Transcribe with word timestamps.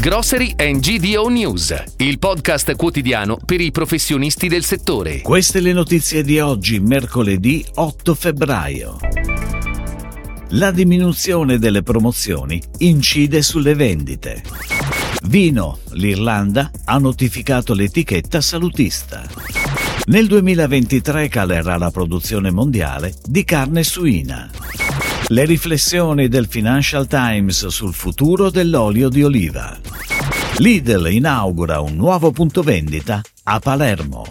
Grocery 0.00 0.54
and 0.56 0.78
GDO 0.78 1.26
News, 1.28 1.74
il 1.96 2.20
podcast 2.20 2.76
quotidiano 2.76 3.36
per 3.44 3.60
i 3.60 3.72
professionisti 3.72 4.46
del 4.46 4.62
settore. 4.62 5.22
Queste 5.22 5.58
le 5.58 5.72
notizie 5.72 6.22
di 6.22 6.38
oggi, 6.38 6.78
mercoledì 6.78 7.66
8 7.74 8.14
febbraio. 8.14 8.98
La 10.50 10.70
diminuzione 10.70 11.58
delle 11.58 11.82
promozioni 11.82 12.62
incide 12.78 13.42
sulle 13.42 13.74
vendite. 13.74 14.44
Vino, 15.24 15.80
l'Irlanda 15.90 16.70
ha 16.84 16.96
notificato 16.98 17.74
l'etichetta 17.74 18.40
salutista. 18.40 19.26
Nel 20.06 20.28
2023 20.28 21.28
calerà 21.28 21.76
la 21.76 21.90
produzione 21.90 22.52
mondiale 22.52 23.14
di 23.24 23.42
carne 23.42 23.82
suina. 23.82 24.48
Le 25.30 25.44
riflessioni 25.44 26.26
del 26.26 26.46
Financial 26.48 27.06
Times 27.06 27.66
sul 27.66 27.92
futuro 27.92 28.48
dell'olio 28.48 29.10
di 29.10 29.22
oliva. 29.22 29.78
Lidl 30.56 31.06
inaugura 31.10 31.80
un 31.80 31.96
nuovo 31.96 32.30
punto 32.30 32.62
vendita 32.62 33.20
a 33.42 33.58
Palermo. 33.58 34.24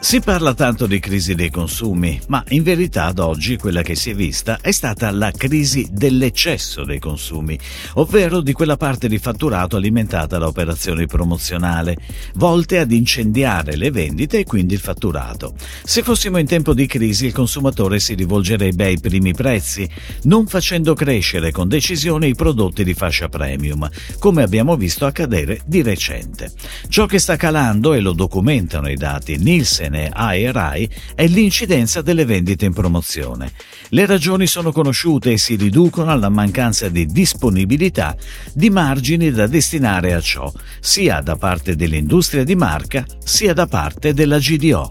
Si 0.00 0.20
parla 0.20 0.54
tanto 0.54 0.86
di 0.86 1.00
crisi 1.00 1.34
dei 1.34 1.50
consumi, 1.50 2.20
ma 2.28 2.44
in 2.50 2.62
verità 2.62 3.06
ad 3.06 3.18
oggi 3.18 3.56
quella 3.56 3.82
che 3.82 3.96
si 3.96 4.10
è 4.10 4.14
vista 4.14 4.58
è 4.60 4.70
stata 4.70 5.10
la 5.10 5.32
crisi 5.32 5.88
dell'eccesso 5.90 6.84
dei 6.84 7.00
consumi, 7.00 7.58
ovvero 7.94 8.40
di 8.40 8.52
quella 8.52 8.76
parte 8.76 9.08
di 9.08 9.18
fatturato 9.18 9.74
alimentata 9.74 10.38
da 10.38 10.46
operazioni 10.46 11.06
promozionali, 11.06 11.96
volte 12.34 12.78
ad 12.78 12.92
incendiare 12.92 13.74
le 13.74 13.90
vendite 13.90 14.38
e 14.38 14.44
quindi 14.44 14.74
il 14.74 14.80
fatturato. 14.80 15.54
Se 15.82 16.04
fossimo 16.04 16.38
in 16.38 16.46
tempo 16.46 16.74
di 16.74 16.86
crisi 16.86 17.26
il 17.26 17.32
consumatore 17.32 17.98
si 17.98 18.14
rivolgerebbe 18.14 18.84
ai 18.84 19.00
primi 19.00 19.34
prezzi, 19.34 19.90
non 20.22 20.46
facendo 20.46 20.94
crescere 20.94 21.50
con 21.50 21.66
decisione 21.66 22.28
i 22.28 22.36
prodotti 22.36 22.84
di 22.84 22.94
fascia 22.94 23.28
premium, 23.28 23.90
come 24.20 24.44
abbiamo 24.44 24.76
visto 24.76 25.06
accadere 25.06 25.60
di 25.66 25.82
recente. 25.82 26.52
Ciò 26.88 27.06
che 27.06 27.18
sta 27.18 27.34
calando, 27.34 27.94
e 27.94 28.00
lo 28.00 28.12
documentano 28.12 28.88
i 28.88 28.94
dati 28.94 29.36
Nielsen 29.38 29.86
Bene 29.88 30.12
e 30.36 30.52
Rai 30.52 30.88
è 31.14 31.26
l'incidenza 31.26 32.02
delle 32.02 32.26
vendite 32.26 32.66
in 32.66 32.74
promozione. 32.74 33.50
Le 33.88 34.04
ragioni 34.04 34.46
sono 34.46 34.70
conosciute 34.70 35.32
e 35.32 35.38
si 35.38 35.56
riducono 35.56 36.10
alla 36.10 36.28
mancanza 36.28 36.88
di 36.90 37.06
disponibilità 37.06 38.14
di 38.52 38.68
margini 38.68 39.30
da 39.30 39.46
destinare 39.46 40.12
a 40.12 40.20
ciò, 40.20 40.52
sia 40.80 41.20
da 41.20 41.36
parte 41.36 41.74
dell'industria 41.74 42.44
di 42.44 42.54
marca 42.54 43.04
sia 43.24 43.54
da 43.54 43.66
parte 43.66 44.12
della 44.12 44.38
GDO. 44.38 44.90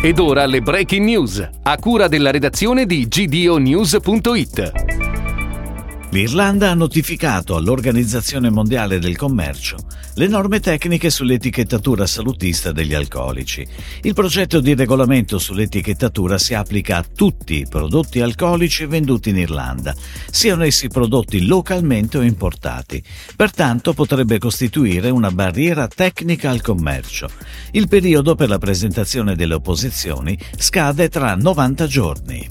Ed 0.00 0.18
ora 0.18 0.46
le 0.46 0.62
breaking 0.62 1.04
news, 1.04 1.48
a 1.62 1.76
cura 1.76 2.08
della 2.08 2.30
redazione 2.30 2.86
di 2.86 3.06
gdonews.it. 3.06 4.91
L'Irlanda 6.12 6.70
ha 6.70 6.74
notificato 6.74 7.56
all'Organizzazione 7.56 8.50
Mondiale 8.50 8.98
del 8.98 9.16
Commercio 9.16 9.78
le 10.16 10.26
norme 10.26 10.60
tecniche 10.60 11.08
sull'etichettatura 11.08 12.06
salutista 12.06 12.70
degli 12.70 12.92
alcolici. 12.92 13.66
Il 14.02 14.12
progetto 14.12 14.60
di 14.60 14.74
regolamento 14.74 15.38
sull'etichettatura 15.38 16.36
si 16.36 16.52
applica 16.52 16.98
a 16.98 17.02
tutti 17.04 17.60
i 17.60 17.66
prodotti 17.66 18.20
alcolici 18.20 18.84
venduti 18.84 19.30
in 19.30 19.38
Irlanda, 19.38 19.94
siano 20.30 20.64
essi 20.64 20.88
prodotti 20.88 21.46
localmente 21.46 22.18
o 22.18 22.20
importati. 22.20 23.02
Pertanto 23.34 23.94
potrebbe 23.94 24.36
costituire 24.36 25.08
una 25.08 25.30
barriera 25.30 25.88
tecnica 25.88 26.50
al 26.50 26.60
commercio. 26.60 27.30
Il 27.70 27.88
periodo 27.88 28.34
per 28.34 28.50
la 28.50 28.58
presentazione 28.58 29.34
delle 29.34 29.54
opposizioni 29.54 30.38
scade 30.58 31.08
tra 31.08 31.34
90 31.34 31.86
giorni. 31.86 32.50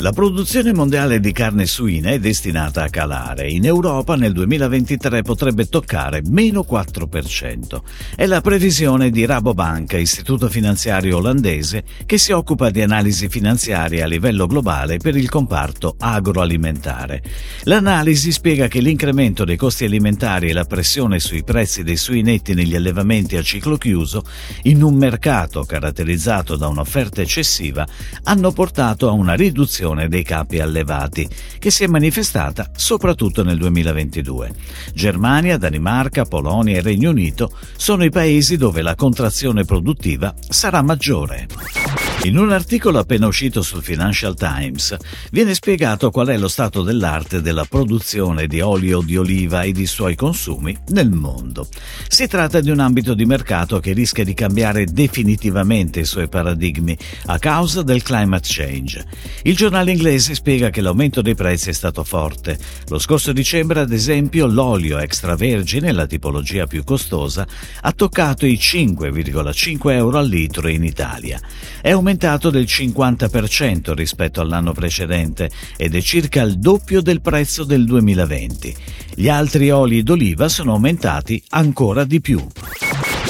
La 0.00 0.10
produzione 0.12 0.74
mondiale 0.74 1.20
di 1.20 1.32
carne 1.32 1.66
suina 1.66 2.10
è 2.10 2.18
destinata 2.18 2.82
a 2.82 2.90
calare. 2.90 3.48
In 3.48 3.64
Europa 3.64 4.16
nel 4.16 4.32
2023 4.32 5.22
potrebbe 5.22 5.66
toccare 5.66 6.20
meno 6.26 6.66
4%. 6.68 7.80
È 8.16 8.26
la 8.26 8.40
previsione 8.40 9.10
di 9.10 9.24
Rabobank, 9.24 9.92
istituto 9.92 10.48
finanziario 10.48 11.18
olandese 11.18 11.84
che 12.04 12.18
si 12.18 12.32
occupa 12.32 12.70
di 12.70 12.82
analisi 12.82 13.28
finanziarie 13.28 14.02
a 14.02 14.06
livello 14.06 14.46
globale 14.46 14.98
per 14.98 15.16
il 15.16 15.30
comparto 15.30 15.94
agroalimentare. 15.96 17.22
L'analisi 17.62 18.32
spiega 18.32 18.66
che 18.66 18.80
l'incremento 18.80 19.44
dei 19.44 19.56
costi 19.56 19.84
alimentari 19.84 20.50
e 20.50 20.52
la 20.52 20.64
pressione 20.64 21.18
sui 21.18 21.44
prezzi 21.44 21.82
dei 21.82 21.96
suinetti 21.96 22.52
negli 22.52 22.74
allevamenti 22.74 23.36
a 23.36 23.42
ciclo 23.42 23.76
chiuso, 23.76 24.24
in 24.64 24.82
un 24.82 24.96
mercato 24.96 25.62
caratterizzato 25.64 26.56
da 26.56 26.66
un'offerta 26.66 27.22
eccessiva, 27.22 27.86
hanno 28.24 28.50
portato 28.50 29.08
a 29.08 29.12
una 29.12 29.34
riduzione 29.34 29.82
riduzione 29.84 30.08
dei 30.08 30.22
capi 30.22 30.60
allevati, 30.60 31.28
che 31.58 31.70
si 31.70 31.84
è 31.84 31.86
manifestata 31.86 32.70
soprattutto 32.74 33.44
nel 33.44 33.58
2022. 33.58 34.52
Germania, 34.94 35.58
Danimarca, 35.58 36.24
Polonia 36.24 36.78
e 36.78 36.80
Regno 36.80 37.10
Unito 37.10 37.52
sono 37.76 38.04
i 38.04 38.10
paesi 38.10 38.56
dove 38.56 38.80
la 38.80 38.94
contrazione 38.94 39.64
produttiva 39.64 40.34
sarà 40.48 40.82
maggiore. 40.82 42.13
In 42.24 42.38
un 42.38 42.52
articolo 42.52 43.00
appena 43.00 43.26
uscito 43.26 43.60
sul 43.60 43.82
Financial 43.82 44.34
Times 44.34 44.96
viene 45.30 45.52
spiegato 45.52 46.10
qual 46.10 46.28
è 46.28 46.38
lo 46.38 46.48
stato 46.48 46.82
dell'arte 46.82 47.42
della 47.42 47.66
produzione 47.66 48.46
di 48.46 48.62
olio 48.62 49.02
di 49.02 49.18
oliva 49.18 49.60
e 49.60 49.72
di 49.72 49.84
suoi 49.84 50.14
consumi 50.14 50.74
nel 50.88 51.10
mondo. 51.10 51.68
Si 52.08 52.26
tratta 52.26 52.62
di 52.62 52.70
un 52.70 52.78
ambito 52.78 53.12
di 53.12 53.26
mercato 53.26 53.78
che 53.78 53.92
rischia 53.92 54.24
di 54.24 54.32
cambiare 54.32 54.86
definitivamente 54.86 56.00
i 56.00 56.06
suoi 56.06 56.26
paradigmi 56.28 56.96
a 57.26 57.38
causa 57.38 57.82
del 57.82 58.02
climate 58.02 58.48
change. 58.50 59.04
Il 59.42 59.54
giornale 59.54 59.90
inglese 59.90 60.34
spiega 60.34 60.70
che 60.70 60.80
l'aumento 60.80 61.20
dei 61.20 61.34
prezzi 61.34 61.68
è 61.68 61.74
stato 61.74 62.04
forte. 62.04 62.58
Lo 62.88 62.98
scorso 62.98 63.34
dicembre, 63.34 63.80
ad 63.80 63.92
esempio, 63.92 64.46
l'olio 64.46 64.96
extravergine, 64.96 65.92
la 65.92 66.06
tipologia 66.06 66.66
più 66.66 66.84
costosa, 66.84 67.46
ha 67.82 67.92
toccato 67.92 68.46
i 68.46 68.54
5,5 68.54 69.90
euro 69.90 70.16
al 70.16 70.26
litro 70.26 70.68
in 70.68 70.84
Italia. 70.84 71.38
È 71.82 71.90
aumentato 71.90 72.12
aumentato 72.14 72.50
del 72.50 72.64
50% 72.64 73.92
rispetto 73.92 74.40
all'anno 74.40 74.72
precedente 74.72 75.50
ed 75.76 75.96
è 75.96 76.00
circa 76.00 76.42
il 76.42 76.58
doppio 76.58 77.02
del 77.02 77.20
prezzo 77.20 77.64
del 77.64 77.84
2020. 77.84 78.76
Gli 79.16 79.28
altri 79.28 79.70
oli 79.70 80.02
d'oliva 80.04 80.48
sono 80.48 80.72
aumentati 80.72 81.42
ancora 81.50 82.04
di 82.04 82.20
più. 82.20 82.46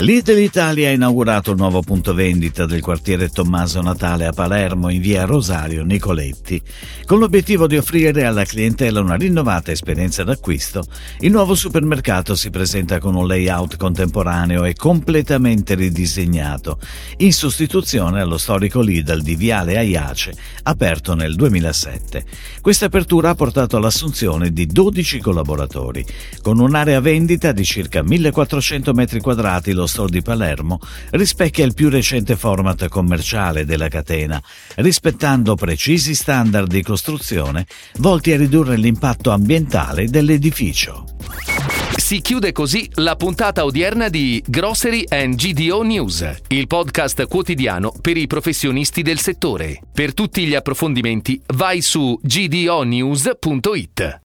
Lidl 0.04 0.38
Italia 0.38 0.90
ha 0.90 0.92
inaugurato 0.92 1.52
il 1.52 1.56
nuovo 1.56 1.80
punto 1.80 2.12
vendita 2.12 2.66
del 2.66 2.82
quartiere 2.82 3.30
Tommaso 3.30 3.80
Natale 3.80 4.26
a 4.26 4.32
Palermo 4.34 4.90
in 4.90 5.00
via 5.00 5.24
Rosario 5.24 5.82
Nicoletti. 5.82 6.60
Con 7.06 7.18
l'obiettivo 7.18 7.66
di 7.66 7.78
offrire 7.78 8.26
alla 8.26 8.44
clientela 8.44 9.00
una 9.00 9.14
rinnovata 9.14 9.70
esperienza 9.70 10.22
d'acquisto, 10.22 10.84
il 11.20 11.30
nuovo 11.30 11.54
supermercato 11.54 12.34
si 12.34 12.50
presenta 12.50 12.98
con 12.98 13.14
un 13.14 13.26
layout 13.26 13.78
contemporaneo 13.78 14.66
e 14.66 14.74
completamente 14.74 15.74
ridisegnato, 15.74 16.78
in 17.18 17.32
sostituzione 17.32 18.20
allo 18.20 18.36
storico 18.36 18.82
Lidl 18.82 19.22
di 19.22 19.36
Viale 19.36 19.78
Aiace, 19.78 20.34
aperto 20.64 21.14
nel 21.14 21.34
2007. 21.34 22.26
Questa 22.60 22.84
apertura 22.84 23.30
ha 23.30 23.34
portato 23.34 23.78
all'assunzione 23.78 24.52
di 24.52 24.66
12 24.66 25.18
collaboratori, 25.20 26.04
con 26.42 26.60
un'area 26.60 27.00
vendita 27.00 27.52
di 27.52 27.64
circa 27.64 28.02
1400 28.02 28.92
m2 28.92 29.72
lo 29.72 29.86
Store 29.94 30.10
di 30.10 30.22
Palermo 30.22 30.80
rispecchia 31.10 31.64
il 31.64 31.72
più 31.72 31.88
recente 31.88 32.34
format 32.34 32.88
commerciale 32.88 33.64
della 33.64 33.86
catena, 33.86 34.42
rispettando 34.76 35.54
precisi 35.54 36.16
standard 36.16 36.68
di 36.68 36.82
costruzione 36.82 37.64
volti 37.98 38.32
a 38.32 38.36
ridurre 38.36 38.76
l'impatto 38.76 39.30
ambientale 39.30 40.08
dell'edificio. 40.08 41.04
Si 41.96 42.20
chiude 42.20 42.50
così 42.50 42.90
la 42.94 43.14
puntata 43.14 43.64
odierna 43.64 44.08
di 44.08 44.42
Grocery 44.44 45.04
and 45.08 45.36
GDO 45.36 45.82
News, 45.82 46.38
il 46.48 46.66
podcast 46.66 47.28
quotidiano 47.28 47.92
per 48.00 48.16
i 48.16 48.26
professionisti 48.26 49.02
del 49.02 49.20
settore. 49.20 49.80
Per 49.92 50.12
tutti 50.12 50.44
gli 50.44 50.56
approfondimenti 50.56 51.40
vai 51.54 51.80
su 51.82 52.18
gdonews.it. 52.20 54.22